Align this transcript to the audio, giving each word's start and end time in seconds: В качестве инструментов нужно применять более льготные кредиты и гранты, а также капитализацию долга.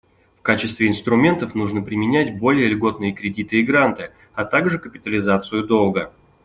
В 0.39 0.41
качестве 0.41 0.87
инструментов 0.87 1.53
нужно 1.53 1.83
применять 1.83 2.35
более 2.39 2.67
льготные 2.69 3.13
кредиты 3.13 3.59
и 3.59 3.63
гранты, 3.63 4.11
а 4.33 4.45
также 4.45 4.79
капитализацию 4.79 5.63
долга. 5.67 6.11